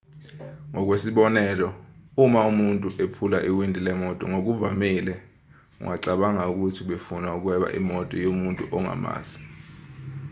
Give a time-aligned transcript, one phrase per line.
[0.71, 1.69] ngokwesibonelo
[2.23, 5.13] uma ubona umuntu ephula iwindi lemoto ngokuvamile
[5.79, 9.37] ungacabanga ukuthi ubefuna ukweba imoto yomuntu ongamazi